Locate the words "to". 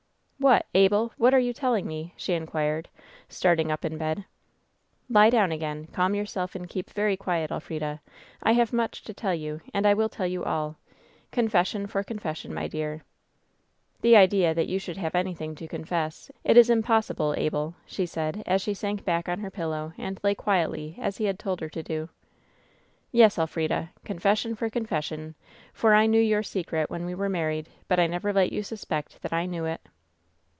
9.03-9.13, 15.57-15.67, 21.69-21.83